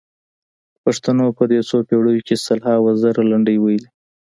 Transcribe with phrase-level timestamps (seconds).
[0.83, 3.89] پښتنو په دې څو پېړیو کې سلهاوو زره لنډۍ ویلي.